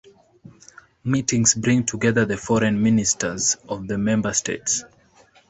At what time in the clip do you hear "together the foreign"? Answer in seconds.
1.85-2.81